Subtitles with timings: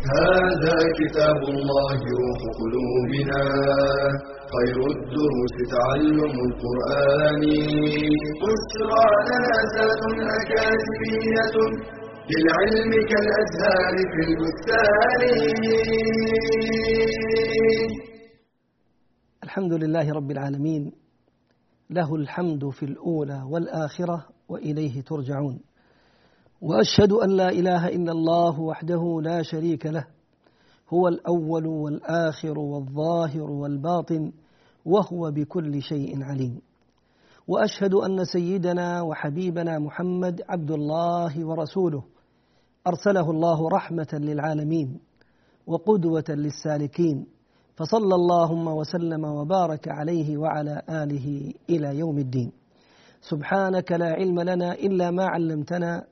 [0.00, 3.42] هذا كتاب الله روح قلوبنا
[4.54, 7.42] خير الدروس تعلم القرآن.
[8.42, 10.02] بشرى لنا زاد
[10.40, 11.56] أكاديمية
[12.30, 15.22] للعلم كالأزهار في البستان.
[19.44, 20.92] الحمد لله رب العالمين
[21.90, 25.60] له الحمد في الأولى والآخرة وإليه ترجعون.
[26.60, 30.06] وأشهد أن لا إله إلا الله وحده لا شريك له
[30.92, 34.32] هو الأول والآخر والظاهر والباطن
[34.84, 36.60] وهو بكل شيء عليم.
[37.48, 42.02] وأشهد أن سيدنا وحبيبنا محمد عبد الله ورسوله
[42.86, 45.00] أرسله الله رحمة للعالمين
[45.66, 47.26] وقدوة للسالكين
[47.76, 52.52] فصلى اللهم وسلم وبارك عليه وعلى آله إلى يوم الدين.
[53.20, 56.04] سبحانك لا علم لنا إلا ما علمتنا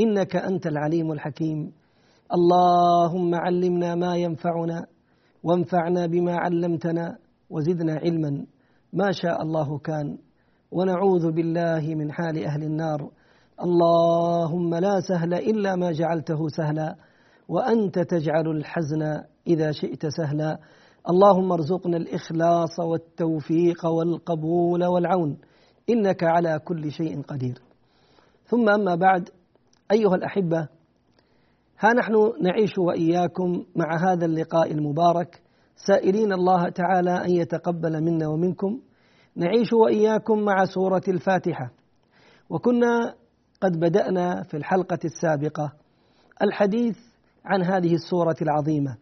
[0.00, 1.72] إنك أنت العليم الحكيم.
[2.34, 4.86] اللهم علمنا ما ينفعنا
[5.42, 7.18] وانفعنا بما علمتنا
[7.50, 8.46] وزدنا علما.
[8.92, 10.18] ما شاء الله كان.
[10.72, 13.10] ونعوذ بالله من حال أهل النار.
[13.62, 16.96] اللهم لا سهل إلا ما جعلته سهلا
[17.48, 19.02] وأنت تجعل الحزن
[19.46, 20.58] إذا شئت سهلا.
[21.10, 25.38] اللهم ارزقنا الإخلاص والتوفيق والقبول والعون.
[25.90, 27.58] إنك على كل شيء قدير.
[28.44, 29.28] ثم أما بعد
[29.92, 30.68] أيها الأحبة
[31.80, 35.42] ها نحن نعيش وإياكم مع هذا اللقاء المبارك.
[35.76, 38.80] سائلين الله تعالى أن يتقبل منا ومنكم.
[39.36, 41.70] نعيش وإياكم مع سورة الفاتحة.
[42.50, 43.14] وكنا
[43.60, 45.72] قد بدأنا في الحلقة السابقة
[46.42, 46.96] الحديث
[47.44, 48.96] عن هذه السورة العظيمة.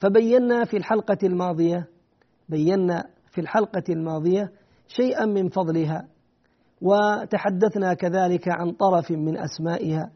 [0.00, 1.86] فبينا في الحلقة الماضية
[2.48, 4.52] بينا في الحلقة الماضية
[4.88, 6.08] شيئا من فضلها.
[6.80, 10.10] وتحدثنا كذلك عن طرف من أسمائها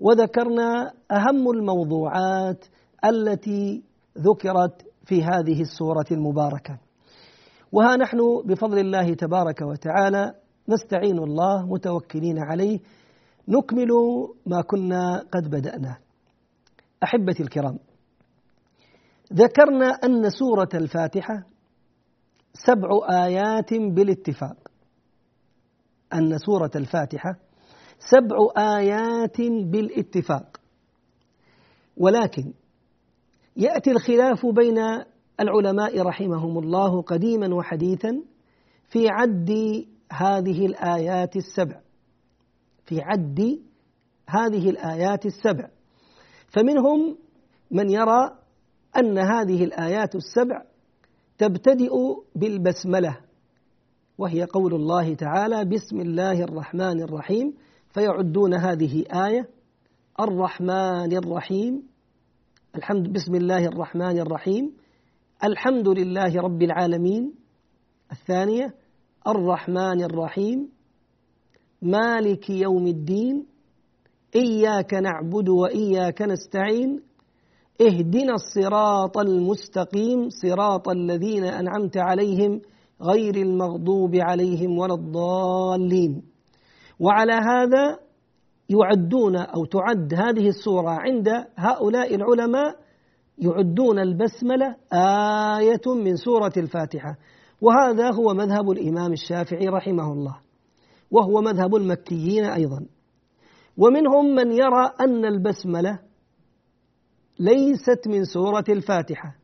[0.00, 2.64] وذكرنا أهم الموضوعات
[3.04, 3.82] التي
[4.18, 6.78] ذكرت في هذه السورة المباركة.
[7.72, 10.34] وها نحن بفضل الله تبارك وتعالى
[10.68, 12.78] نستعين الله متوكلين عليه
[13.48, 13.88] نكمل
[14.46, 15.96] ما كنا قد بدأنا.
[17.04, 17.78] أحبتي الكرام
[19.32, 21.42] ذكرنا أن سورة الفاتحة
[22.54, 22.88] سبع
[23.24, 24.71] آيات بالاتفاق.
[26.14, 27.36] أن سورة الفاتحة
[27.98, 30.60] سبع آيات بالاتفاق.
[31.96, 32.52] ولكن
[33.56, 34.78] يأتي الخلاف بين
[35.40, 38.22] العلماء رحمهم الله قديما وحديثا
[38.88, 39.50] في عد
[40.12, 41.80] هذه الآيات السبع.
[42.84, 43.58] في عد
[44.28, 45.68] هذه الآيات السبع.
[46.48, 47.18] فمنهم
[47.70, 48.38] من يرى
[48.96, 50.62] أن هذه الآيات السبع
[51.38, 51.92] تبتدئ
[52.34, 53.18] بالبسملة.
[54.18, 57.54] وهي قول الله تعالى بسم الله الرحمن الرحيم
[57.90, 59.48] فيعدون هذه آية
[60.20, 61.82] الرحمن الرحيم
[62.76, 64.72] الحمد بسم الله الرحمن الرحيم
[65.44, 67.34] الحمد لله رب العالمين
[68.12, 68.74] الثانية
[69.28, 70.68] الرحمن الرحيم
[71.82, 73.46] مالك يوم الدين
[74.36, 77.00] إياك نعبد وإياك نستعين
[77.80, 82.60] اهدنا الصراط المستقيم صراط الذين أنعمت عليهم
[83.02, 86.22] غير المغضوب عليهم ولا الضالين.
[87.00, 87.98] وعلى هذا
[88.68, 92.76] يعدون أو تعد هذه السورة عند هؤلاء العلماء
[93.38, 94.76] يعدون البسملة
[95.58, 97.16] آية من سورة الفاتحة.
[97.60, 100.36] وهذا هو مذهب الإمام الشافعي رحمه الله
[101.10, 102.86] وهو مذهب المكيين أيضا.
[103.76, 105.98] ومنهم من يرى أن البسملة
[107.38, 109.34] ليست من سورة الفاتحة.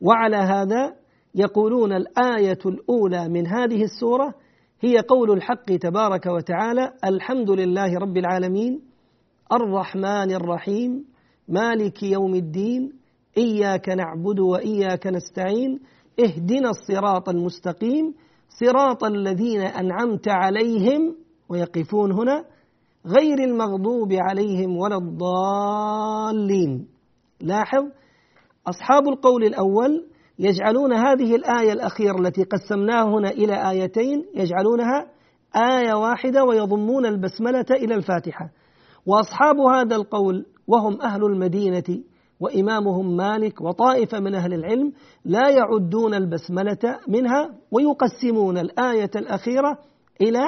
[0.00, 1.03] وعلى هذا
[1.34, 4.34] يقولون الآية الأولى من هذه السورة
[4.80, 8.80] هي قول الحق تبارك وتعالى الحمد لله رب العالمين
[9.52, 11.04] الرحمن الرحيم
[11.48, 12.92] مالك يوم الدين
[13.38, 15.80] إياك نعبد وإياك نستعين
[16.24, 18.14] اهدنا الصراط المستقيم
[18.60, 21.16] صراط الذين أنعمت عليهم
[21.48, 22.44] ويقفون هنا
[23.06, 26.86] غير المغضوب عليهم ولا الضالين.
[27.40, 27.84] لاحظ
[28.66, 30.04] أصحاب القول الأول
[30.38, 35.06] يجعلون هذه الآية الأخيرة التي قسمناها هنا إلى آيتين يجعلونها
[35.56, 38.50] آية واحدة ويضمون البسملة إلى الفاتحة.
[39.06, 42.02] وأصحاب هذا القول وهم أهل المدينة
[42.40, 44.92] وإمامهم مالك وطائفة من أهل العلم
[45.24, 49.78] لا يعدون البسملة منها ويقسمون الآية الأخيرة
[50.20, 50.46] إلى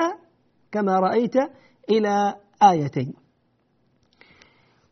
[0.73, 1.35] كما رأيت
[1.91, 3.15] إلى آيتين.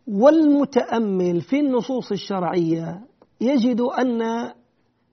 [0.06, 3.00] والمتأمل في النصوص الشرعية
[3.40, 4.22] يجد أن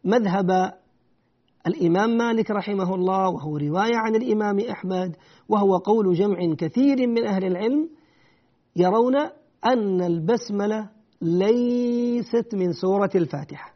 [0.04, 0.74] مذهب
[1.68, 5.16] الإمام مالك رحمه الله وهو رواية عن الإمام أحمد
[5.50, 7.90] وهو قول جمع كثير من أهل العلم
[8.76, 9.16] يرون
[9.66, 10.90] أن البسملة
[11.22, 13.74] ليست من سورة الفاتحة.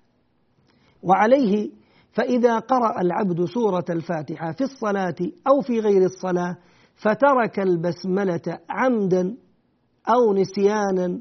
[1.04, 1.69] وعليه
[2.12, 5.16] فإذا قرأ العبد سورة الفاتحة في الصلاة
[5.48, 6.57] أو في غير الصلاة
[6.95, 9.38] فترك البسملة عمدا
[10.10, 11.19] أو نسيانا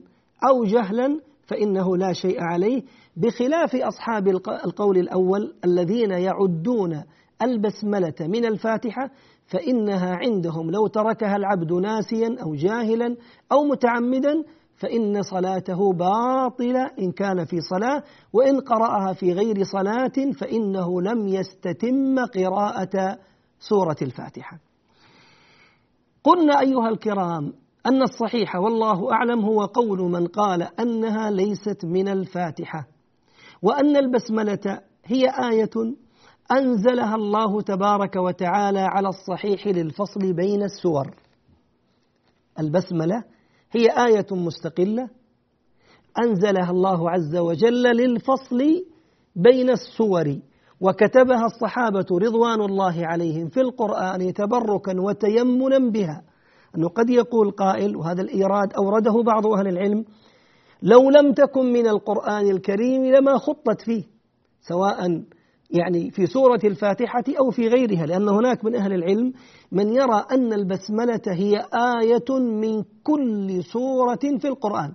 [0.48, 2.82] أو جهلا فإنه لا شيء عليه.
[3.16, 4.28] بخلاف أصحاب
[4.64, 7.02] القول الأول الذين يعدون
[7.42, 9.10] البسملة من الفاتحة
[9.46, 13.16] فإنها عندهم لو تركها العبد ناسيا أو جاهلا
[13.52, 14.44] أو متعمدا
[14.76, 18.02] فإن صلاته باطلة إن كان في صلاة
[18.32, 23.18] وإن قرأها في غير صلاة فإنه لم يستتم قراءة
[23.58, 24.58] سورة الفاتحة.
[26.24, 27.52] قلنا أيها الكرام
[27.86, 32.93] أن الصحيح والله أعلم هو قول من قال أنها ليست من الفاتحة
[33.64, 35.94] وأن البسملة هي آية
[36.52, 41.14] أنزلها الله تبارك وتعالى على الصحيح للفصل بين السور.
[42.60, 43.24] البسملة
[43.72, 45.08] هي آية مستقلة
[46.18, 48.58] أنزلها الله عز وجل للفصل
[49.36, 50.36] بين السور
[50.80, 56.22] وكتبها الصحابة رضوان الله عليهم في القرآن تبركا وتيمنا بها
[56.76, 60.04] أنه قد يقول قائل وهذا الإيراد أورده بعض أهل العلم
[60.84, 64.04] لو لم تكن من القرآن الكريم لما خطت فيه
[64.60, 65.24] سواء
[65.70, 69.32] يعني في سورة الفاتحة أو في غيرها لأن هناك من أهل العلم
[69.72, 71.56] من يرى أن البسملة هي
[72.00, 74.92] آية من كل سورة في القرآن.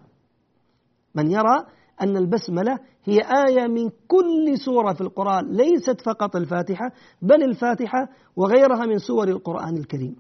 [1.16, 1.66] من يرى
[2.02, 6.92] أن البسملة هي آية من كل سورة في القرآن ليست فقط الفاتحة
[7.22, 10.16] بل الفاتحة وغيرها من سور القرآن الكريم.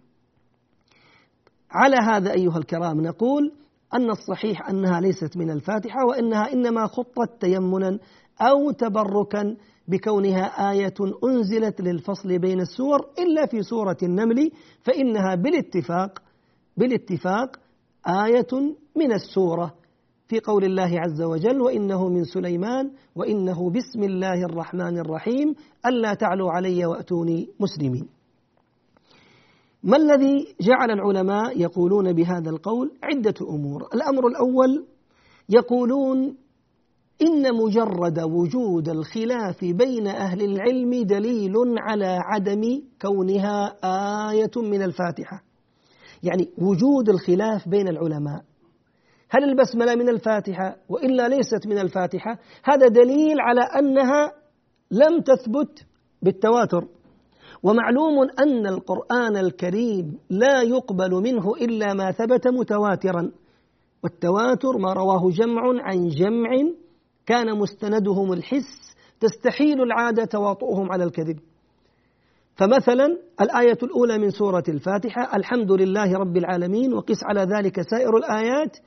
[1.72, 3.52] على هذا أيها الكرام نقول
[3.94, 8.00] أن الصحيح أنها ليست من الفاتحة وإنها إنما خطت تيمنا
[8.42, 9.56] أو تبركا
[9.88, 10.94] بكونها آية
[11.24, 14.52] أنزلت للفصل بين السور إلا في سورة النمل
[14.82, 16.20] فإنها بالاتفاق
[16.78, 17.56] بالاتفاق
[18.08, 19.74] آية من السورة.
[20.28, 26.52] في قول الله عز وجل وإنه من سليمان وإنه بسم الله الرحمن الرحيم ألا تعلوا
[26.52, 28.19] علي وأتوني مسلمين.
[29.84, 34.86] ما الذي جعل العلماء يقولون بهذا القول عدة أمور الأمر الأول
[35.50, 36.38] يقولون
[37.22, 42.62] إن مجرد وجود الخلاف بين أهل العلم دليل على عدم
[43.02, 43.76] كونها
[44.32, 45.44] آية من الفاتحة.
[46.24, 48.44] يعني وجود الخلاف بين العلماء
[49.30, 54.34] هل البسملة من الفاتحة وإلا ليست من الفاتحة؟ هذا دليل على أنها
[54.92, 55.86] لم تثبت
[56.22, 56.88] بالتواتر.
[57.64, 63.32] ومعلوم أن القرآن الكريم لا يقبل منه إلا ما ثبت متواترا.
[64.04, 66.50] والتواتر ما رواه جمع عن جمع
[67.26, 71.40] كان مستندهم الحس تستحيل العادة تواطؤهم على الكذب
[72.56, 78.78] فمثلا الآية الأولى من سورة الفاتحة الحمد لله رب العالمين وقس على ذلك سائر الآيات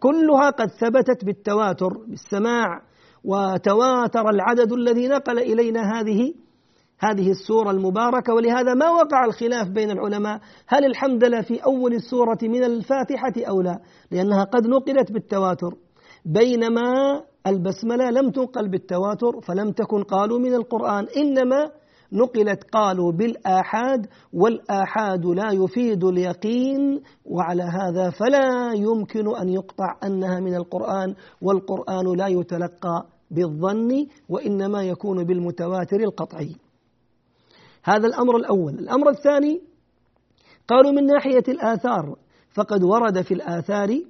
[0.00, 2.82] كلها قد ثبتت بالتواتر بالسماع
[3.24, 6.34] وتواتر العدد الذي نقل إلينا هذه
[7.04, 12.38] هذه السورة المباركة ولهذا ما وقع الخلاف بين العلماء هل الحمد لله في أول السورة
[12.42, 13.78] من الفاتحة أو لا؟
[14.10, 15.74] لأنها قد نقلت بالتواتر.
[16.24, 21.70] بينما البسملة لم تنقل بالتواتر فلم تكن قالوا من القرآن إنما
[22.12, 30.54] نقلت قالوا بالآحاد والآحاد لا يفيد اليقين وعلى هذا فلا يمكن أن يقطع أنها من
[30.54, 36.56] القرآن والقرآن لا يتلقى بالظن وإنما يكون بالمتواتر القطعي.
[37.84, 38.74] هذا الأمر الأول.
[38.74, 39.60] الأمر الثاني
[40.68, 42.16] قالوا من ناحية الآثار
[42.54, 44.00] فقد ورد في الآثار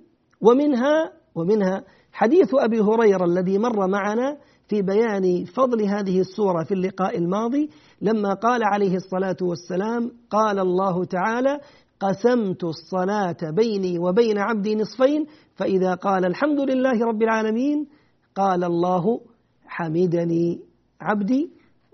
[0.41, 4.37] ومنها ومنها حديث أبي هريرة الذي مر معنا
[4.69, 11.05] في بيان فضل هذه السورة في اللقاء الماضي لما قال عليه الصلاة والسلام قال الله
[11.05, 11.61] تعالى
[12.01, 17.87] قسمت الصلاة بيني وبين عبدي نصفين فإذا قال الحمد لله رب العالمين
[18.35, 19.21] قال الله
[19.67, 20.61] حمدني
[21.01, 21.51] عبدي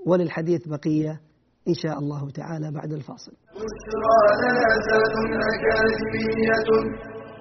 [0.06, 1.27] وللحديث بقية.
[1.68, 3.32] إن شاء الله تعالى بعد الفاصل.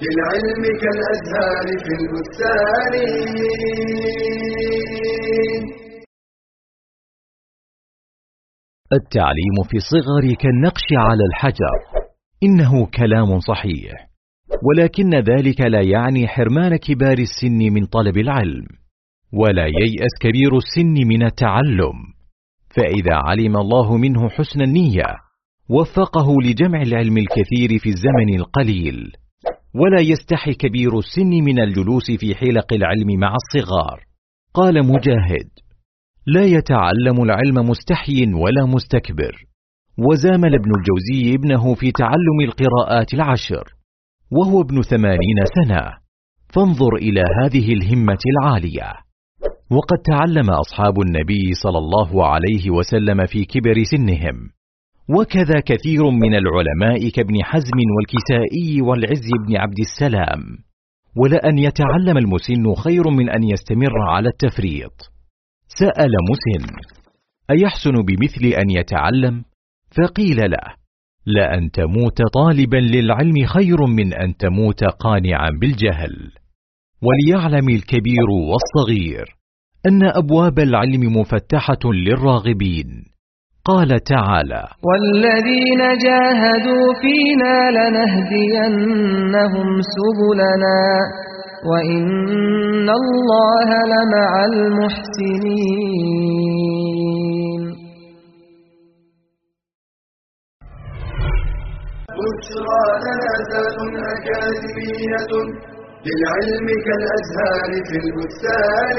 [0.04, 2.94] للعلم كالأزهار في البستان.
[8.94, 11.78] التعليم في الصغر كالنقش على الحجر.
[12.44, 14.08] إنه كلام صحيح.
[14.64, 18.66] ولكن ذلك لا يعني حرمان كبار السن من طلب العلم.
[19.34, 22.17] ولا ييأس كبير السن من التعلم.
[22.78, 25.16] فإذا علم الله منه حسن النية
[25.70, 29.12] وفقه لجمع العلم الكثير في الزمن القليل.
[29.76, 34.00] ولا يستحي كبير السن من الجلوس في حلق العلم مع الصغار.
[34.54, 35.50] قال مجاهد
[36.28, 39.36] لا يتعلم العلم مستحي ولا مستكبر.
[39.98, 43.64] وزامل ابن الجوزي ابنه في تعلم القراءات العشر.
[44.32, 45.82] وهو ابن ثمانين سنة.
[46.54, 49.07] فانظر إلى هذه الهمة العالية.
[49.72, 54.50] وقد تعلم أصحاب النبي صلى الله عليه وسلم في كبر سنهم.
[55.10, 60.42] وكذا كثير من العلماء كابن حزم والكسائي والعز بن عبد السلام.
[61.16, 65.12] ولأن يتعلم المسن خير من أن يستمر على التفريط.
[65.68, 66.66] سأل مسن
[67.52, 69.44] أيحسن بمثل أن يتعلم؟
[69.98, 70.76] فقيل له
[71.26, 76.32] لأن تموت طالبا للعلم خير من أن تموت قانعا بالجهل.
[77.02, 79.37] وليعلم الكبير والصغير.
[79.88, 82.90] أن أبواب العلم مفتحة للراغبين.
[83.66, 90.80] قال تعالى والذين جاهدوا فينا لنهدينهم سبلنا
[91.72, 95.78] وإن الله لمع المحسنين.
[102.20, 103.78] بشرى لنا ذات
[104.14, 105.32] أكاديمية.
[106.08, 108.98] للعلم كالأزهار في البستان.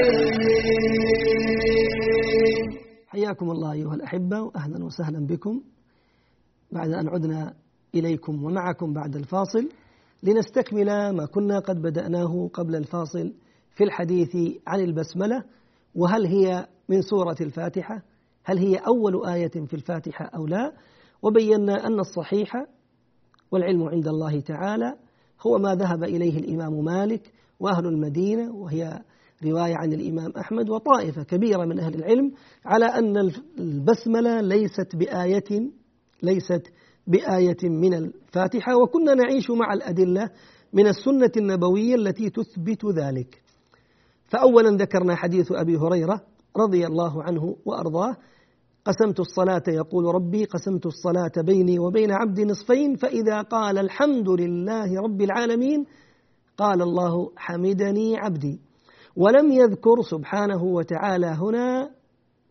[3.08, 5.60] حياكم الله أيها الأحبة وأهلا وسهلا بكم.
[6.72, 7.54] بعد أن عدنا
[7.94, 9.68] إليكم ومعكم بعد الفاصل
[10.22, 13.32] لنستكمل ما كنا قد بدأناه قبل الفاصل
[13.76, 14.36] في الحديث
[14.66, 15.44] عن البسملة
[15.94, 18.02] وهل هي من سورة الفاتحة؟
[18.44, 20.72] هل هي أول آية في الفاتحة أو لا؟
[21.22, 22.66] وبينا أن الصحيح
[23.50, 24.94] والعلم عند الله تعالى.
[25.46, 29.02] هو ما ذهب إليه الإمام مالك وأهل المدينة وهي
[29.44, 32.32] رواية عن الإمام أحمد وطائفة كبيرة من أهل العلم
[32.64, 35.70] على أن البسملة ليست بآية
[36.22, 36.62] ليست
[37.06, 40.30] بآية من الفاتحة وكنا نعيش مع الأدلة
[40.72, 43.42] من السنة النبوية التي تثبت ذلك.
[44.28, 46.20] فأولا ذكرنا حديث أبي هريرة
[46.56, 48.16] رضي الله عنه وأرضاه
[48.88, 55.20] قسمت الصلاة يقول ربي قسمت الصلاة بيني وبين عبدي نصفين فإذا قال الحمد لله رب
[55.22, 55.86] العالمين
[56.56, 58.60] قال الله حمدني عبدي
[59.16, 61.90] ولم يذكر سبحانه وتعالى هنا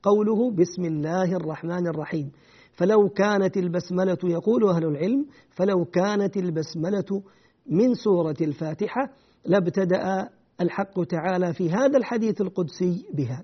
[0.04, 2.32] قوله بسم الله الرحمن الرحيم
[2.74, 7.22] فلو كانت البسملة يقول أهل العلم فلو كانت البسملة
[7.70, 9.10] من سورة الفاتحة
[9.46, 10.30] لابتدأ
[10.62, 13.44] الحق تعالى في هذا الحديث القدسي بها.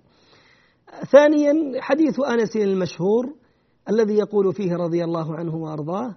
[1.12, 3.34] ثانيا حديث أنس المشهور
[3.90, 6.16] الذي يقول فيه رضي الله عنه وأرضاه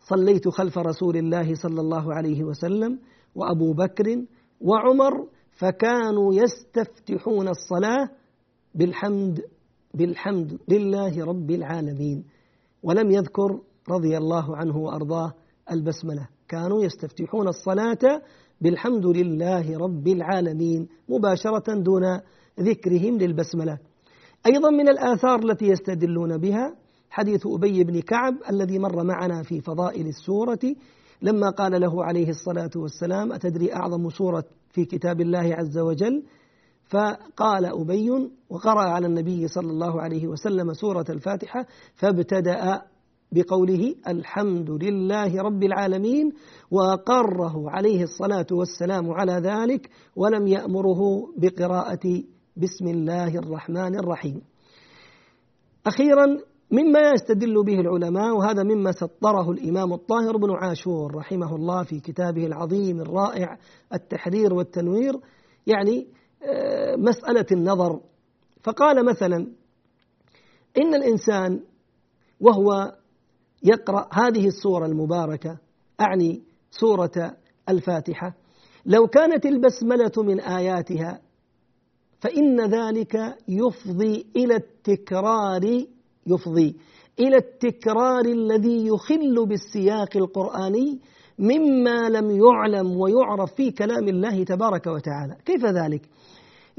[0.00, 2.98] صليت خلف رسول الله صلى الله عليه وسلم
[3.34, 4.24] وأبو بكر
[4.60, 8.08] وعمر فكانوا يستفتحون الصلاة
[8.74, 9.40] بالحمد
[9.94, 12.24] بالحمد لله رب العالمين.
[12.82, 13.60] ولم يذكر
[13.90, 15.32] رضي الله عنه وأرضاه
[15.70, 16.28] البسملة.
[16.48, 18.22] كانوا يستفتحون الصلاة
[18.60, 22.20] بالحمد لله رب العالمين مباشرة دون
[22.60, 23.78] ذكرهم للبسملة.
[24.46, 26.74] أيضا من الآثار التي يستدلون بها
[27.10, 30.74] حديث أبي بن كعب الذي مر معنا في فضائل السورة
[31.22, 36.22] لما قال له عليه الصلاة والسلام أتدري أعظم سورة في كتاب الله عز وجل؟
[36.84, 38.10] فقال أبي
[38.50, 42.82] وقرأ على النبي صلى الله عليه وسلم سورة الفاتحة فابتدأ
[43.32, 46.32] بقوله الحمد لله رب العالمين
[46.70, 52.22] وأقره عليه الصلاة والسلام على ذلك ولم يأمره بقراءة
[52.56, 54.42] بسم الله الرحمن الرحيم.
[55.86, 56.26] أخيرا
[56.70, 62.46] مما يستدل به العلماء وهذا مما سطره الإمام الطاهر بن عاشور رحمه الله في كتابه
[62.46, 63.58] العظيم الرائع
[63.94, 65.14] التحرير والتنوير
[65.66, 66.06] يعني
[66.98, 68.00] مسألة النظر
[68.62, 69.36] فقال مثلا
[70.78, 71.60] إن الإنسان
[72.40, 72.92] وهو
[73.62, 75.58] يقرأ هذه السورة المباركة
[76.00, 77.36] أعني سورة
[77.68, 78.34] الفاتحة
[78.86, 81.20] لو كانت البسملة من آياتها
[82.24, 85.84] فإن ذلك يفضي إلى التكرار
[86.26, 86.76] يفضي
[87.20, 91.00] إلى التكرار الذي يخل بالسياق القرآني
[91.38, 96.08] مما لم يعلم ويعرف في كلام الله تبارك وتعالى كيف ذلك؟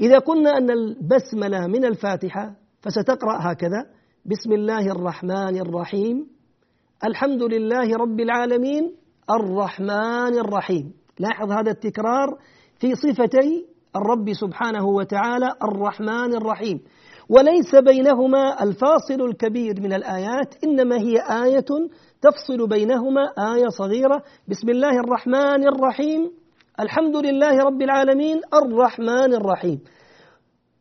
[0.00, 3.86] إذا قلنا أن البسملة من الفاتحة فستقرأ هكذا
[4.24, 6.26] بسم الله الرحمن الرحيم
[7.04, 8.94] الحمد لله رب العالمين
[9.30, 12.38] الرحمن الرحيم لاحظ هذا التكرار
[12.78, 16.80] في صفتي الرب سبحانه وتعالى الرحمن الرحيم.
[17.28, 21.70] وليس بينهما الفاصل الكبير من الآيات إنما هي آية
[22.22, 23.22] تفصل بينهما
[23.54, 24.22] آية صغيرة.
[24.48, 26.30] بسم الله الرحمن الرحيم.
[26.80, 29.80] الحمد لله رب العالمين الرحمن الرحيم.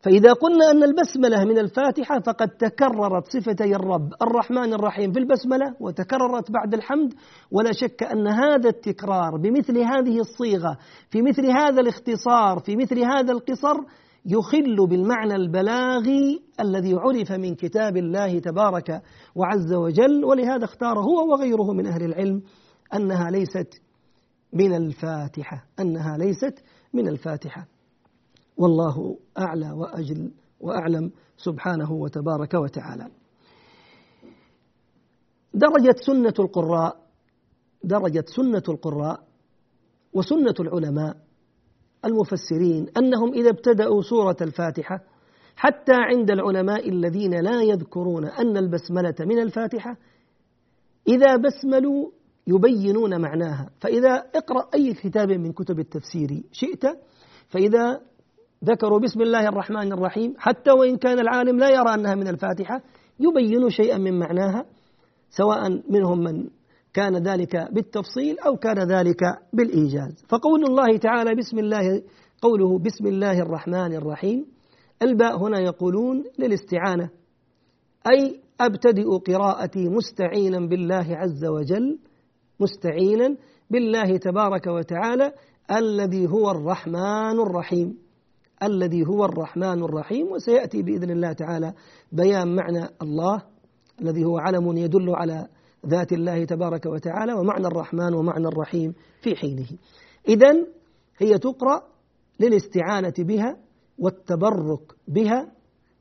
[0.05, 6.51] فإذا قلنا أن البسملة من الفاتحة فقد تكررت صفتي الرب الرحمن الرحيم في البسملة وتكررت
[6.51, 7.13] بعد الحمد
[7.51, 10.77] ولا شك أن هذا التكرار بمثل هذه الصيغة
[11.09, 13.75] في مثل هذا الاختصار في مثل هذا القصر
[14.25, 19.01] يخل بالمعنى البلاغي الذي عرف من كتاب الله تبارك
[19.35, 22.41] وعز وجل ولهذا اختار هو وغيره من أهل العلم
[22.93, 23.81] أنها ليست
[24.53, 26.59] من الفاتحة أنها ليست
[26.93, 27.74] من الفاتحة.
[28.57, 33.07] والله أعلى وأجل وأعلم سبحانه وتبارك وتعالى.
[35.53, 37.05] درجة سنة القراء
[37.83, 39.23] درجة سنة القراء
[40.13, 41.17] وسنة العلماء
[42.05, 44.99] المفسرين أنهم إذا ابتدأوا سورة الفاتحة
[45.55, 49.97] حتى عند العلماء الذين لا يذكرون أن البسملة من الفاتحة
[51.07, 52.11] إذا بسملوا
[52.47, 53.69] يبينون معناها.
[53.79, 56.83] فإذا اقرأ أي كتاب من كتب التفسير شئت
[57.49, 58.01] فإذا
[58.65, 60.33] ذكروا بسم الله الرحمن الرحيم.
[60.37, 62.81] حتى وإن كان العالم لا يرى أنها من الفاتحة
[63.19, 64.65] يبين شيئا من معناها
[65.29, 66.49] سواء منهم من
[66.93, 69.21] كان ذلك بالتفصيل أو كان ذلك
[69.53, 70.25] بالإيجاز.
[70.29, 72.01] فقول الله تعالى بسم الله
[72.41, 74.45] قوله بسم الله الرحمن الرحيم
[75.01, 77.09] الباء هنا يقولون للاستعانة
[78.07, 81.99] أي أبتدئ قراءتي مستعينا بالله عز وجل
[82.59, 83.35] مستعينا
[83.69, 85.31] بالله تبارك وتعالى
[85.71, 88.04] الذي هو الرحمن الرحيم.
[88.65, 91.73] الذي هو الرحمن الرحيم وسيأتي بإذن الله تعالى
[92.11, 93.41] بيان معنى الله
[94.01, 95.47] الذي هو علم يدل على
[95.85, 99.67] ذات الله تبارك وتعالى ومعنى الرحمن ومعنى الرحيم في حينه.
[100.27, 100.55] إذا
[101.17, 101.81] هي تقرأ
[102.39, 103.57] للاستعانة بها
[103.99, 105.51] والتبرك بها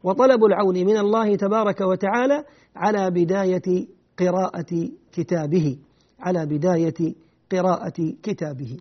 [0.05, 2.45] وطلب العون من الله تبارك وتعالى
[2.77, 3.87] على بداية
[4.19, 5.79] قراءة كتابه
[6.21, 7.15] على بداية
[7.53, 8.77] قراءة كتابه.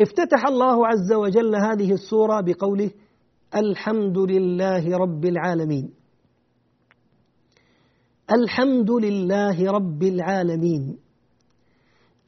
[0.00, 2.90] افتتح الله عز وجل هذه السورة بقوله
[3.54, 5.90] الحمد لله رب العالمين.
[8.32, 10.98] الحمد لله رب العالمين.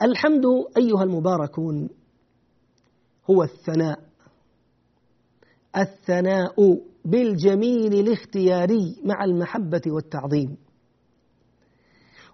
[0.03, 0.45] الحمد
[0.77, 1.89] أيها المباركون
[3.31, 3.99] هو الثناء.
[5.77, 6.55] الثناء
[7.05, 10.57] بالجميل الاختياري مع المحبة والتعظيم.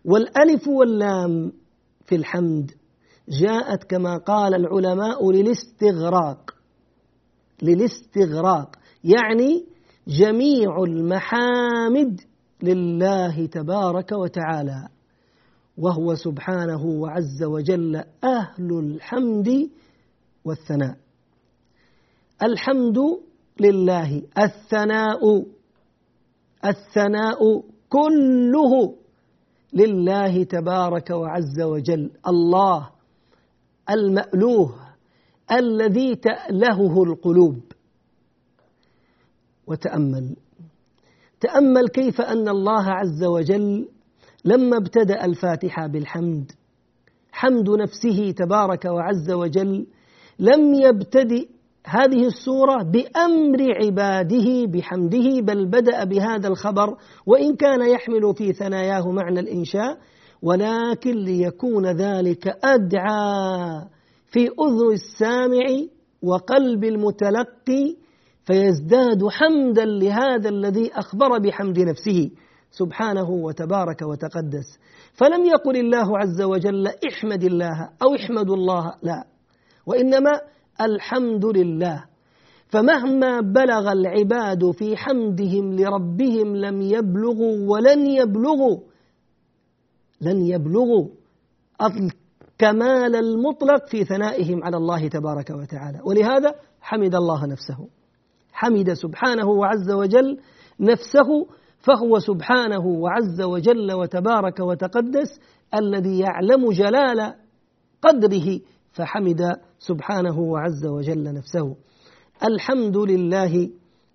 [0.05, 1.53] والألف واللام
[2.05, 2.71] في الحمد
[3.29, 6.56] جاءت كما قال العلماء للاستغراق.
[7.63, 9.67] للاستغراق يعني
[10.09, 12.21] جميع المحامد
[12.63, 14.89] لله تبارك وتعالى.
[15.79, 19.71] وهو سبحانه وعز وجل أهل الحمد
[20.45, 20.97] والثناء.
[22.43, 22.99] الحمد
[23.61, 25.45] لله الثناء
[26.65, 27.39] الثناء
[27.89, 28.95] كله
[29.73, 32.11] لله تبارك وعز وجل.
[32.29, 32.91] الله
[33.91, 34.86] المألوه
[35.53, 37.61] الذي تألهه القلوب.
[39.67, 40.37] وتأمل.
[41.41, 43.89] تأمل كيف أن الله عز وجل
[44.45, 46.53] لما ابتدأ الفاتحة بالحمد
[47.33, 49.87] حمد نفسه تبارك وعز وجل
[50.39, 51.49] لم يبتدئ
[51.87, 59.41] هذه السورة بأمر عباده بحمده بل بدأ بهذا الخبر وإن كان يحمل في ثناياه معنى
[59.41, 59.99] الإنشاء
[60.43, 63.89] ولكن ليكون ذلك أدعى
[64.27, 65.67] في أذن السامع
[66.23, 67.97] وقلب المتلقي
[68.45, 72.31] فيزداد حمدا لهذا الذي أخبر بحمد نفسه
[72.71, 74.79] سبحانه وتبارك وتقدس.
[75.13, 79.25] فلم يقل الله عز وجل احمد الله أو احمد الله لا.
[79.87, 80.41] وإنما
[80.81, 82.05] الحمد لله.
[82.69, 88.79] فمهما بلغ العباد في حمدهم لربهم لم يبلغوا ولن يبلغوا
[90.21, 91.09] لن يبلغوا.
[92.57, 96.01] الكمال المطلق في ثنائهم على الله تبارك وتعالى.
[96.05, 97.89] ولهذا حمد الله نفسه.
[98.53, 100.39] حمد سبحانه وعز وجل
[100.81, 101.47] نفسه
[101.79, 105.41] فهو سبحانه وعز وجل وتبارك وتقدس
[105.75, 107.35] الذي يعلم جلال
[108.03, 108.61] قدره
[108.93, 111.77] فحمد سبحانه وعز وجل نفسه.
[112.45, 113.71] الحمد لله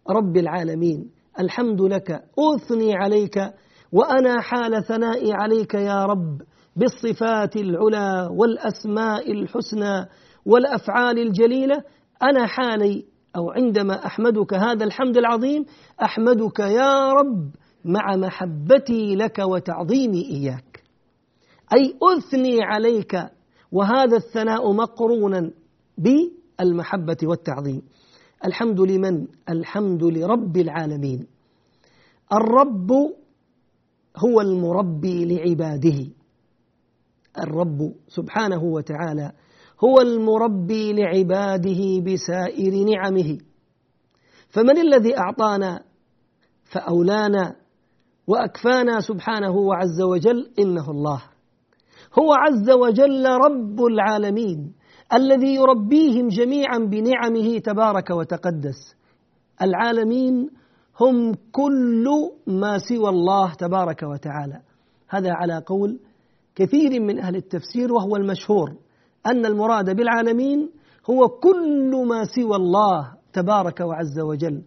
[0.09, 1.11] رب العالمين.
[1.39, 3.37] الحمد لك أثني عليك
[3.91, 6.41] وأنا حال ثنائي عليك يا رب.
[6.75, 10.05] بالصفات العلى والأسماء الحسنى
[10.45, 11.83] والأفعال الجليلة
[12.23, 13.05] أنا حالي
[13.35, 15.65] أو عندما أحمدك هذا الحمد العظيم
[16.03, 17.49] أحمدك يا رب
[17.85, 20.83] مع محبتي لك وتعظيمي إياك.
[21.73, 23.15] أي أثني عليك
[23.71, 25.51] وهذا الثناء مقرونا
[25.97, 27.81] بالمحبة والتعظيم.
[28.45, 31.27] الحمد لمن؟ الحمد لرب العالمين.
[32.33, 32.91] الرب
[34.17, 36.20] هو المربي لعباده.
[37.37, 39.31] الرب سبحانه وتعالى
[39.83, 43.37] هو المربي لعباده بسائر نعمه.
[44.49, 45.83] فمن الذي أعطانا
[46.63, 47.55] فأولانا
[48.27, 51.21] وأكفانا سبحانه وعز وجل إنه الله.
[52.19, 54.73] هو عز وجل رب العالمين
[55.13, 58.95] الذي يربيهم جميعا بنعمه تبارك وتقدس.
[59.61, 60.49] العالمين
[61.01, 62.05] هم كل
[62.47, 64.61] ما سوى الله تبارك وتعالى.
[65.09, 65.99] هذا على قول
[66.55, 68.69] كثير من أهل التفسير وهو المشهور
[69.25, 70.69] أن المراد بالعالمين
[71.09, 74.61] هو كل ما سوى الله تبارك وعز وجل.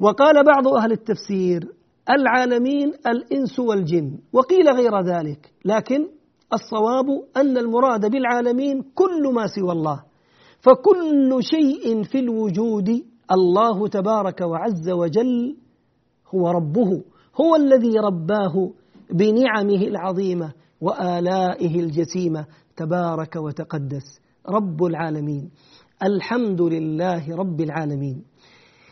[0.00, 1.68] وقال بعض أهل التفسير
[2.10, 6.08] العالمين الإنس والجن وقيل غير ذلك لكن
[6.52, 10.02] الصواب أن المراد بالعالمين كل ما سوى الله.
[10.60, 12.88] فكل شيء في الوجود
[13.32, 15.56] الله تبارك وعز وجل
[16.34, 17.02] هو ربه
[17.40, 18.70] هو الذي رباه
[19.10, 20.52] بنعمه العظيمة.
[20.80, 24.20] وآلائه الجسيمة تبارك وتقدس.
[24.48, 25.50] رب العالمين.
[26.02, 28.24] الحمد لله رب العالمين.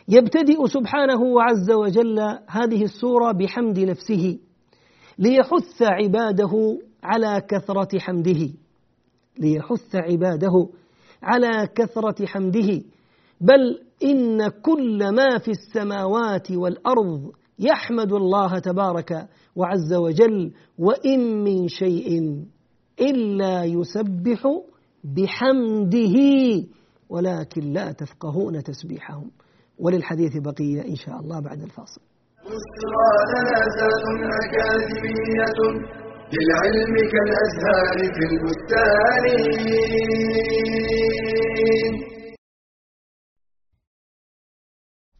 [0.09, 4.38] يبتدئ سبحانه وعز وجل هذه السورة بحمد نفسه
[5.18, 8.48] ليحث عباده على كثرة حمده.
[9.38, 10.68] ليحث عباده
[11.22, 12.83] على كثرة حمده.
[13.40, 22.21] بل إن كل ما في السماوات والأرض يحمد الله تبارك وعز وجل وإن من شيء
[23.01, 24.42] إلا يسبح
[25.05, 26.16] بحمده
[27.09, 29.31] ولكن لا تفقهون تسبيحهم.
[29.79, 32.01] وللحديث بقية إن شاء الله بعد الفاصل.
[34.42, 35.61] أكاديمية
[36.35, 39.25] للعلم كالأزهار في البستان.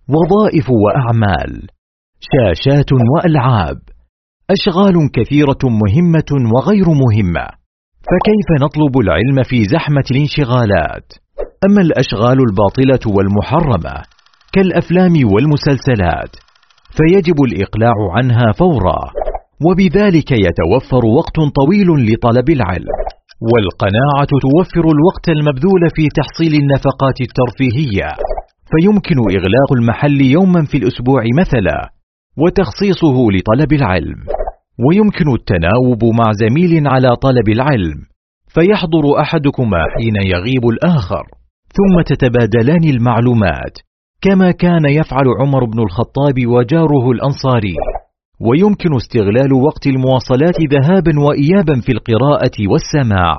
[0.09, 1.78] وظائف وأعمال.
[2.20, 3.78] شاشات وألعاب.
[4.50, 7.46] أشغال كثيرة مهمة وغير مهمة.
[8.11, 11.12] فكيف نطلب العلم في زحمة الانشغالات؟
[11.66, 13.94] أما الأشغال الباطلة والمحرمة
[14.52, 16.33] كالأفلام والمسلسلات
[16.96, 19.00] فيجب الإقلاع عنها فورا.
[19.66, 22.98] وبذلك يتوفر وقت طويل لطلب العلم.
[23.50, 28.09] والقناعة توفر الوقت المبذول في تحصيل النفقات الترفيهية.
[28.70, 31.97] فيمكن إغلاق المحل يوما في الأسبوع مثلا.
[32.42, 34.16] وتخصيصه لطلب العلم.
[34.87, 37.98] ويمكن التناوب مع زميل على طلب العلم.
[38.55, 41.24] فيحضر أحدكما حين يغيب الآخر.
[41.77, 43.74] ثم تتبادلان المعلومات.
[44.22, 47.77] كما كان يفعل عمر بن الخطاب وجاره الأنصاري.
[48.40, 53.37] ويمكن استغلال وقت المواصلات ذهابا وإيابا في القراءة والسماع.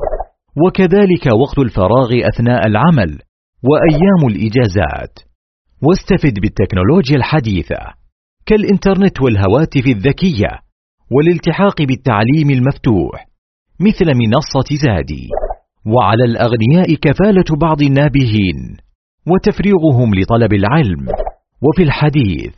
[0.66, 3.20] وكذلك وقت الفراغ أثناء العمل.
[3.70, 5.14] وأيام الإجازات.
[5.84, 8.00] واستفد بالتكنولوجيا الحديثة.
[8.46, 10.60] كالإنترنت والهواتف الذكية
[11.12, 13.28] والالتحاق بالتعليم المفتوح
[13.80, 15.28] مثل منصة زادي.
[15.86, 18.78] وعلى الأغنياء كفالة بعض النابهين
[19.28, 21.08] وتفريغهم لطلب العلم.
[21.62, 22.54] وفي الحديث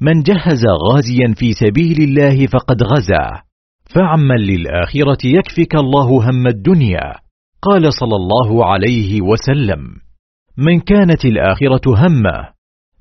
[0.00, 3.42] من جهز غازيا في سبيل الله فقد غزا.
[3.94, 7.14] فعمل للآخرة يكفك الله هم الدنيا.
[7.62, 9.80] قال صلى الله عليه وسلم.
[10.58, 12.48] من كانت الآخرة همة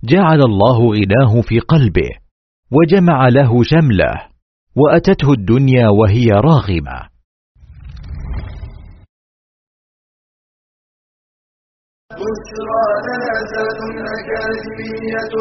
[0.03, 2.09] جعل الله غناه في قلبه
[2.71, 4.29] وجمع له شمله
[4.75, 7.09] وأتته الدنيا وهي راغمة.
[12.11, 12.83] بشرى
[14.17, 15.33] أكاديمية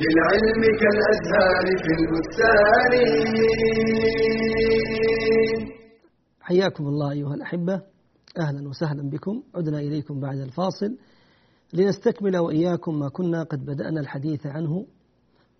[0.00, 2.92] للعلم كالأزهار في البستان.
[6.40, 7.74] حياكم الله أيها الأحبة
[8.38, 9.42] أهلا وسهلا بكم.
[9.54, 10.98] عدنا إليكم بعد الفاصل.
[11.72, 14.86] لنستكمل وإياكم ما كنا قد بدأنا الحديث عنه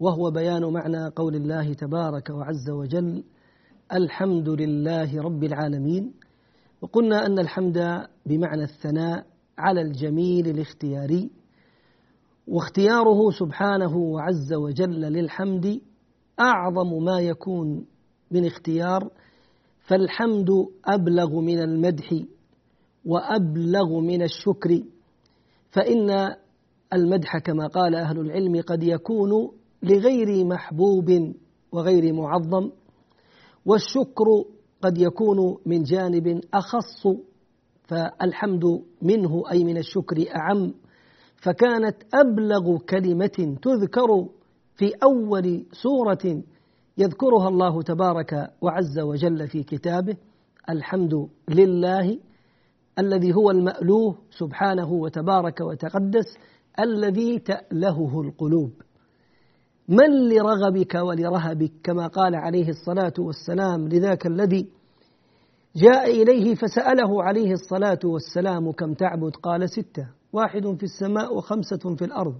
[0.00, 3.24] وهو بيان معنى قول الله تبارك وعز وجل
[3.92, 6.14] الحمد لله رب العالمين.
[6.82, 9.26] وقلنا أن الحمد بمعنى الثناء
[9.58, 11.30] على الجميل الاختياري
[12.48, 15.80] واختياره سبحانه وعز وجل للحمد
[16.40, 17.86] أعظم ما يكون
[18.30, 19.10] من اختيار
[19.86, 20.48] فالحمد
[20.84, 22.14] أبلغ من المدح
[23.04, 24.82] وأبلغ من الشكر
[25.72, 26.34] فإن
[26.92, 29.50] المدح كما قال أهل العلم قد يكون
[29.82, 31.34] لغير محبوب
[31.72, 32.70] وغير معظم
[33.66, 34.24] والشكر
[34.82, 37.06] قد يكون من جانب أخص
[37.82, 40.74] فالحمد منه أي من الشكر أعم.
[41.36, 44.28] فكانت أبلغ كلمة تذكر
[44.76, 46.42] في أول سورة
[46.98, 50.16] يذكرها الله تبارك وعز وجل في كتابه
[50.70, 52.18] الحمد لله
[52.98, 56.38] الذي هو المألوه سبحانه وتبارك وتقدس
[56.80, 58.72] الذي تألهه القلوب.
[59.88, 64.68] من لرغبك ولرهبك كما قال عليه الصلاة والسلام لذاك الذي
[65.76, 72.04] جاء إليه فسأله عليه الصلاة والسلام كم تعبد؟ قال ستة واحد في السماء وخمسة في
[72.04, 72.34] الأرض.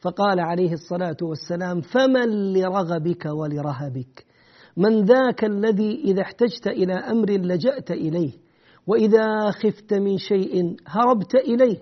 [0.00, 4.26] فقال عليه الصلاة والسلام فمن لرغبك ولرهبك؟
[4.76, 8.47] من ذاك الذي إذا احتجت إلى أمر لجأت إليه؟
[8.88, 11.78] وإذا خفت من شيء هربت إليه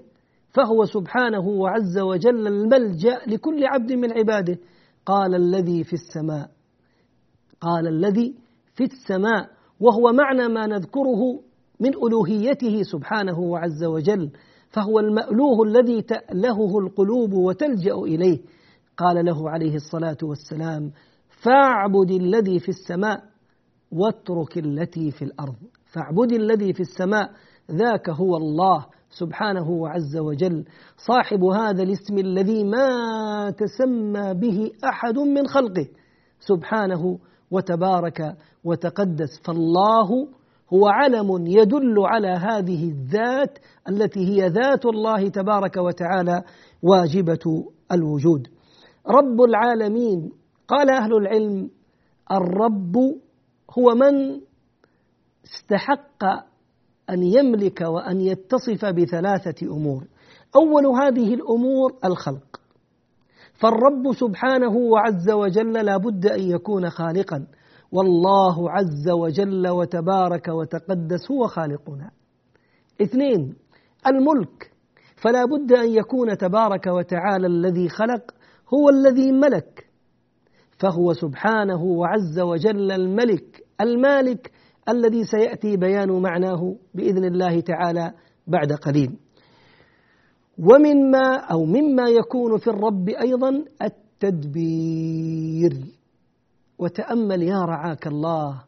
[0.51, 4.59] فهو سبحانه وعز وجل الملجأ لكل عبد من عباده.
[5.07, 6.51] قال الذي في السماء
[7.61, 8.35] قال الذي
[8.75, 11.41] في السماء وهو معنى ما نذكره
[11.81, 14.31] من ألوهيته سبحانه وعز وجل
[14.71, 18.39] فهو المألوه الذي تألهه القلوب وتلجأ إليه.
[18.97, 20.93] قال له عليه الصلاة والسلام
[21.43, 23.25] فاعبد الذي في السماء
[23.93, 25.57] واترك التي في الأرض.
[25.97, 27.31] فاعبد الذي في السماء
[27.71, 30.65] ذاك هو الله سبحانه وعز وجل.
[30.97, 32.89] صاحب هذا الاسم الذي ما
[33.51, 35.87] تسمى به أحد من خلقه.
[36.41, 37.19] سبحانه
[37.51, 39.41] وتبارك وتقدس.
[39.45, 40.29] فالله
[40.73, 46.43] هو علم يدل على هذه الذات التي هي ذات الله تبارك وتعالى
[46.83, 48.49] واجبة الوجود.
[49.09, 50.33] رب العالمين.
[50.69, 51.71] قال أهل العلم
[52.33, 52.97] الرب
[53.79, 54.41] هو من؟
[55.55, 56.25] استحق
[57.11, 60.05] أن يملك وأن يتصف بثلاثة أمور.
[60.57, 62.61] أول هذه الأمور الخلق.
[63.55, 67.47] فالرب سبحانه وعز وجل لا بد أن يكون خالقا.
[67.93, 72.11] والله عز وجل وتبارك وتقدس هو خالقنا.
[73.03, 73.55] اثنين
[74.07, 74.73] الملك.
[75.17, 78.35] فلا بد أن يكون تبارك وتعالى الذي خلق
[78.75, 79.87] هو الذي ملك.
[80.79, 84.51] فهو سبحانه وعز وجل الملك المالك
[84.89, 88.13] الذي سيأتي بيان معناه بإذن الله تعالى
[88.47, 89.17] بعد قليل.
[90.59, 95.73] ومما أو مما يكون في الرب أيضا التدبير.
[96.79, 98.63] وتأمل يا رعاك الله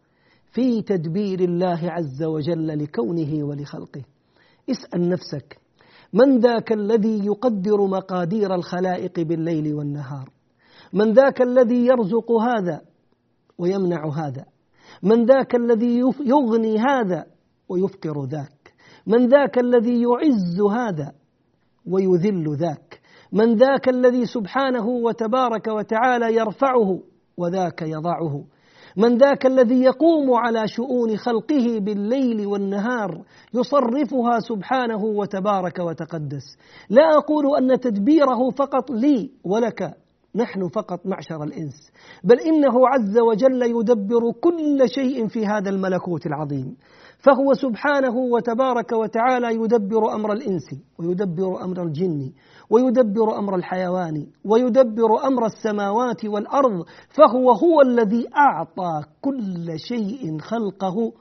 [0.52, 4.02] في تدبير الله عز وجل لكونه ولخلقه.
[4.70, 5.58] اسأل نفسك
[6.12, 10.30] من ذاك الذي يقدر مقادير الخلائق بالليل والنهار؟
[10.92, 12.80] من ذاك الذي يرزق هذا
[13.58, 14.44] ويمنع هذا؟
[15.02, 17.26] من ذاك الذي يغني هذا
[17.68, 18.74] ويفقر ذاك.
[19.06, 21.12] من ذاك الذي يعز هذا
[21.86, 23.00] ويذل ذاك.
[23.32, 27.00] من ذاك الذي سبحانه وتبارك وتعالى يرفعه
[27.36, 28.44] وذاك يضعه.
[28.96, 33.22] من ذاك الذي يقوم على شؤون خلقه بالليل والنهار
[33.54, 36.56] يصرفها سبحانه وتبارك وتقدس.
[36.90, 39.94] لا أقول أن تدبيره فقط لي ولك
[40.34, 41.92] نحن فقط معشر الإنس.
[42.24, 46.76] بل إنه عز وجل يدبر كل شيء في هذا الملكوت العظيم.
[47.18, 50.64] فهو سبحانه وتبارك وتعالى يدبر أمر الإنس
[50.98, 52.32] ويدبر أمر الجن
[52.70, 56.84] ويدبر أمر الحيوان ويدبر أمر السماوات والأرض.
[57.08, 61.12] فهو هو الذي أعطى كل شيء خلقه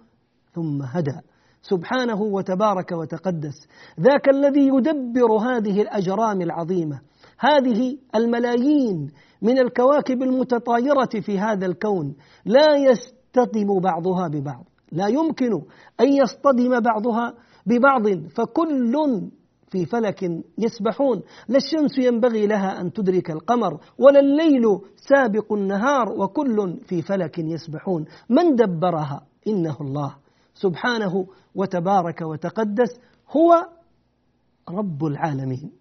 [0.53, 1.19] ثم هدى.
[1.61, 3.67] سبحانه وتبارك وتقدس.
[3.99, 7.01] ذاك الذي يدبر هذه الأجرام العظيمة.
[7.39, 15.51] هذه الملايين من الكواكب المتطايرة في هذا الكون لا يصطدم بعضها ببعض لا يمكن
[16.01, 17.33] أن يصطدم بعضها
[17.65, 18.93] ببعض فكل
[19.69, 20.23] في فلك
[20.57, 21.21] يسبحون.
[21.47, 24.63] لا الشمس ينبغي لها أن تدرك القمر ولا الليل
[24.95, 28.05] سابق النهار وكل في فلك يسبحون.
[28.29, 30.15] من دبرها؟ إنه الله
[30.53, 33.65] سبحانه وتبارك وتقدس هو
[34.69, 35.71] رب العالمين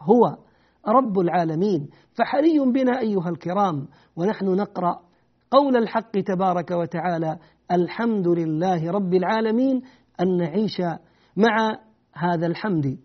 [0.00, 0.36] هو
[0.88, 1.88] رب العالمين.
[2.14, 5.00] فحري بنا أيها الكرام ونحن نقرأ
[5.50, 7.38] قول الحق تبارك وتعالى
[7.72, 9.82] الحمد لله رب العالمين
[10.20, 10.80] أن نعيش
[11.36, 11.78] مع
[12.14, 12.98] هذا الحمد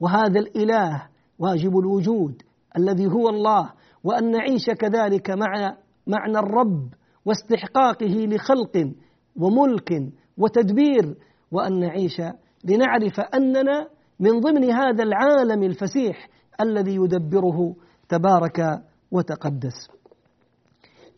[0.00, 1.08] وهذا الإله
[1.38, 2.42] واجب الوجود
[2.78, 3.72] الذي هو الله
[4.04, 6.88] وأن نعيش كذلك مع معنى الرب
[7.24, 8.92] واستحقاقه لخلق
[9.36, 11.16] وملك وتدبير
[11.52, 12.20] وأن نعيش
[12.64, 13.88] لنعرف أننا
[14.20, 16.28] من ضمن هذا العالم الفسيح
[16.60, 17.76] الذي يدبره
[18.08, 19.88] تبارك وتقدس.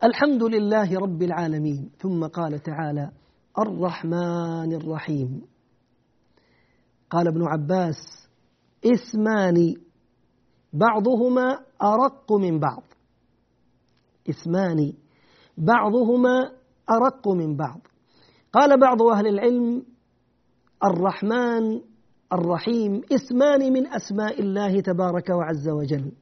[0.05, 1.91] الحمد لله رب العالمين.
[1.99, 3.11] ثم قال تعالى
[3.59, 5.43] الرحمن الرحيم.
[7.11, 8.29] قال ابن عباس
[8.85, 9.75] اسمان
[10.73, 12.83] بعضهما أرق من بعض.
[14.31, 14.93] اسمان
[15.59, 16.51] بعضهما
[16.91, 17.81] أرق من بعض.
[18.53, 19.83] قال بعض أهل العلم
[20.85, 21.81] الرحمن
[22.33, 26.13] الرحيم اسمان من أسماء الله تبارك وعز وجل.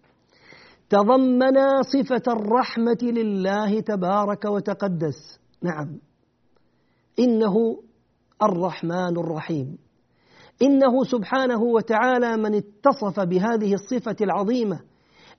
[0.91, 5.39] تضمنا صفة الرحمة لله تبارك وتقدس.
[5.63, 5.99] نعم.
[7.19, 7.55] إنه
[8.43, 9.79] الرحمن الرحيم.
[10.63, 14.81] إنه سبحانه وتعالى من اتصف بهذه الصفة العظيمة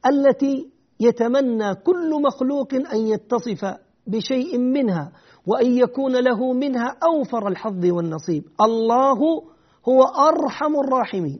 [0.05, 3.65] التي يتمنى كل مخلوق أن يتصف
[4.07, 5.11] بشيء منها
[5.47, 8.43] وأن يكون له منها أوفر الحظ والنصيب.
[8.61, 9.43] الله
[9.89, 11.39] هو أرحم الراحمين.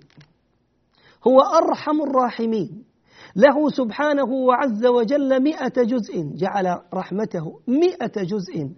[1.28, 2.84] هو أرحم الراحمين.
[3.36, 8.70] له سبحانه وعز وجل مئة جزء جعل رحمته مئة جزء.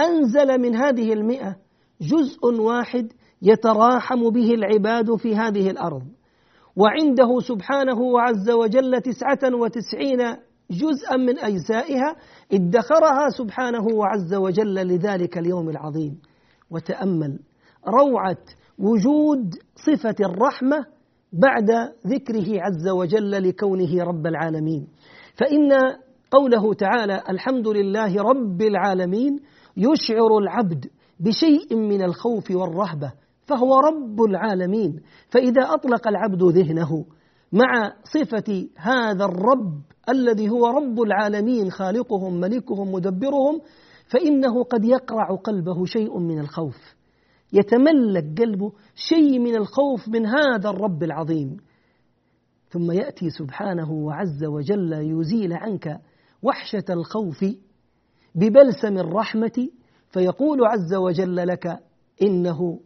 [0.00, 1.56] أنزل من هذه المئة
[2.00, 6.02] جزء واحد يتراحم به العباد في هذه الأرض.
[6.76, 10.36] وعنده سبحانه وعز وجل تسعة وتسعين
[10.70, 12.16] جزءا من أجزائها
[12.52, 16.20] ادخرها سبحانه وعز وجل لذلك اليوم العظيم.
[16.70, 17.38] وتأمل
[17.88, 18.36] روعة
[18.82, 19.54] وجود
[19.86, 20.86] صفة الرحمة
[21.32, 21.70] بعد
[22.06, 24.86] ذكره عز وجل لكونه رب العالمين.
[25.34, 25.72] فإن
[26.30, 29.40] قوله تعالى الحمد لله رب العالمين
[29.76, 30.86] يشعر العبد
[31.20, 33.12] بشيء من الخوف والرهبة
[33.46, 35.00] فهو رب العالمين.
[35.30, 37.04] فإذا أطلق العبد ذهنه
[37.52, 43.60] مع صفة هذا الرب الذي هو رب العالمين خالقهم ملكهم مدبرهم
[44.06, 47.01] فإنه قد يقرع قلبه شيء من الخوف.
[47.52, 51.56] يتملك قلبه شيء من الخوف من هذا الرب العظيم.
[52.68, 56.00] ثم يأتي سبحانه وعز وجل يزيل عنك
[56.42, 57.44] وحشة الخوف
[58.34, 59.68] ببلسم الرحمة
[60.08, 61.80] فيقول عز وجل لك
[62.22, 62.80] إنه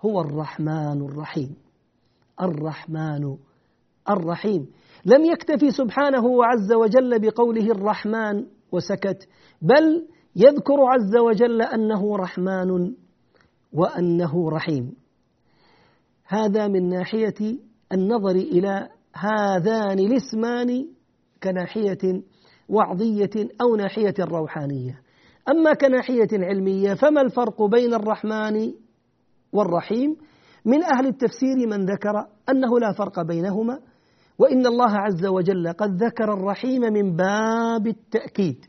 [0.00, 1.56] هو الرحمن الرحيم.
[2.42, 3.36] الرحمن
[4.10, 4.66] الرحيم.
[5.06, 9.28] لم يكتفي سبحانه وعز وجل بقوله الرحمن وسكت
[9.62, 12.94] بل يذكر عز وجل أنه رحمن
[13.74, 14.94] وأنه رحيم.
[16.26, 17.58] هذا من ناحية
[17.92, 20.86] النظر إلى هذان الاسمان
[21.42, 22.22] كناحية
[22.68, 25.00] وعظيه أو ناحية روحانية.
[25.48, 28.72] أما كناحية علمية فما الفرق بين الرحمن
[29.52, 30.16] والرحيم؟
[30.64, 33.78] من أهل التفسير من ذكر أنه لا فرق بينهما
[34.38, 38.64] وإن الله عز وجل قد ذكر الرحيم من باب التأكيد.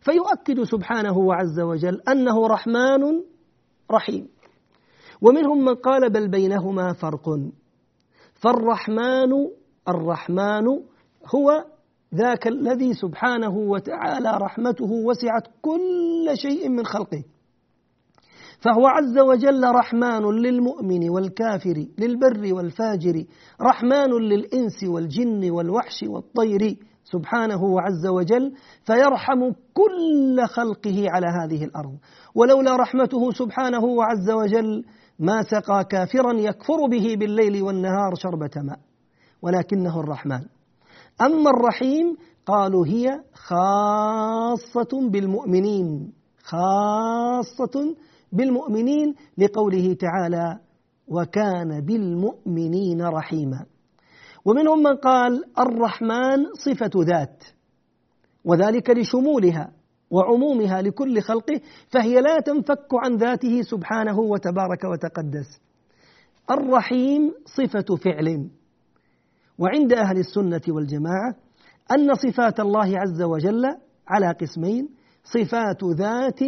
[0.00, 3.22] فيؤكد سبحانه وعز وجل أنه رحمن
[3.92, 4.28] رحيم.
[5.22, 7.40] ومنهم من قال بل بينهما فرق.
[8.34, 9.32] فالرحمن
[9.88, 10.66] الرحمن
[11.34, 11.64] هو
[12.14, 17.24] ذاك الذي سبحانه وتعالى رحمته وسعت كل شيء من خلقه.
[18.60, 23.24] فهو عز وجل رحمن للمؤمن والكافر للبر والفاجر
[23.62, 26.76] رحمن للإنس والجن والوحش والطير.
[27.12, 28.52] سبحانه عز وجل
[28.86, 31.96] فيرحم كل خلقه على هذه الأرض.
[32.34, 34.84] ولولا رحمته سبحانه وعز وجل
[35.18, 38.78] ما سقى كافرا يكفر به بالليل والنهار شربة ماء
[39.42, 40.40] ولكنه الرحمن.
[41.20, 42.16] أما الرحيم
[42.46, 46.12] قالوا هي خاصة بالمؤمنين
[46.44, 47.94] خاصة
[48.32, 50.58] بالمؤمنين لقوله تعالى
[51.08, 53.66] وكان بالمؤمنين رحيما
[54.44, 57.44] ومنهم من قال الرحمن صفة ذات
[58.44, 59.72] وذلك لشمولها
[60.10, 65.60] وعمومها لكل خلقه فهي لا تنفك عن ذاته سبحانه وتبارك وتقدس.
[66.50, 68.50] الرحيم صفة فعل.
[69.58, 71.34] وعند أهل السنة والجماعة
[71.92, 73.64] أن صفات الله عز وجل
[74.08, 74.88] على قسمين
[75.24, 76.40] صفات ذات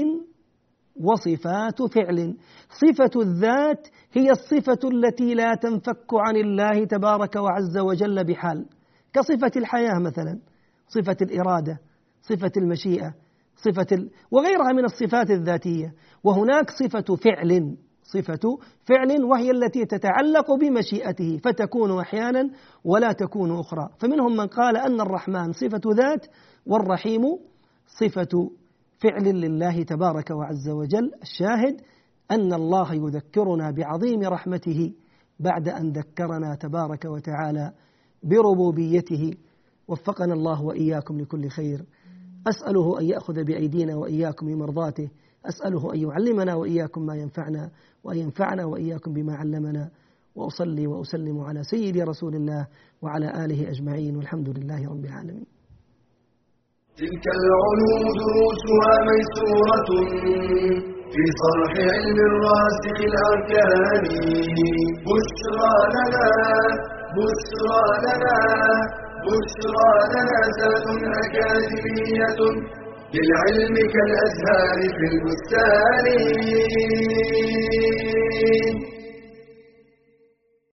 [1.00, 2.36] وصفات فعل.
[2.70, 8.66] صفة الذات هي الصفة التي لا تنفك عن الله تبارك وعز وجل بحال.
[9.12, 10.38] كصفة الحياة مثلا
[10.88, 11.78] صفة الإرادة
[12.22, 13.14] صفة المشيئة
[13.56, 14.10] صفة ال...
[14.30, 15.94] وغيرها من الصفات الذاتية.
[16.24, 22.50] وهناك صفة فعل صفة فعل وهي التي تتعلق بمشيئته فتكون أحيانا
[22.84, 23.88] ولا تكون أخرى.
[23.98, 26.26] فمنهم من قال أن الرحمن صفة ذات
[26.66, 27.22] والرحيم
[27.86, 28.50] صفة
[29.00, 31.80] فعل لله تبارك وعز وجل الشاهد
[32.30, 34.92] أن الله يذكرنا بعظيم رحمته
[35.40, 37.72] بعد أن ذكرنا تبارك وتعالى
[38.22, 39.34] بربوبيته.
[39.88, 41.84] وفقنا الله وإياكم لكل خير.
[42.48, 45.10] أسأله أن يأخذ بأيدينا وإياكم بمرضاته.
[45.46, 47.70] أسأله أن يعلمنا وإياكم ما ينفعنا
[48.04, 49.90] وأن ينفعنا وإياكم بما علمنا.
[50.34, 52.66] وأصلي وأسلم على سيد رسول الله
[53.02, 54.16] وعلى آله أجمعين.
[54.16, 55.46] والحمد لله رب العالمين.
[57.00, 59.88] تلك العلوم دروسها ميسورة
[61.12, 64.04] في صرح علم الراسخ الأركان.
[65.06, 66.28] بشرى لنا
[67.16, 68.38] بشرى لنا
[69.26, 70.86] بشرى لنا ذات
[71.22, 72.40] أكاديمية
[73.14, 76.06] للعلم كالأزهار في البستان.